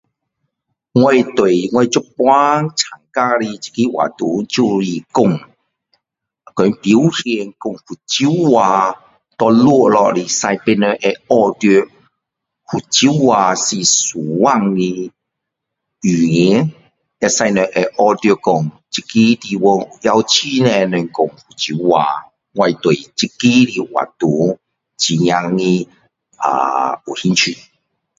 [0.93, 1.01] 我
[1.37, 1.99] 对我现在
[2.75, 5.27] 参加的这个活动就是说
[6.55, 7.51] 把游戏的
[7.85, 8.99] 福州话
[9.37, 11.87] 给录下来使别人会学到
[12.71, 15.11] 福州话是一种的
[16.01, 16.71] 语言
[17.19, 19.09] 会使人学到说这个
[19.39, 22.07] 地方也有很多人福州话
[22.55, 24.57] 我对这个的活动
[24.97, 25.87] 真的
[27.05, 27.55] 有兴趣